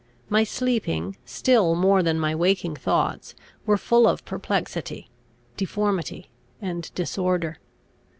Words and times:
My 0.29 0.43
sleeping, 0.43 1.15
still 1.25 1.75
more 1.75 2.01
than 2.01 2.19
my 2.19 2.33
waking 2.33 2.75
thoughts, 2.75 3.35
were 3.67 3.77
full 3.77 4.07
of 4.07 4.25
perplexity, 4.25 5.11
deformity, 5.57 6.31
and 6.59 6.91
disorder. 6.95 7.59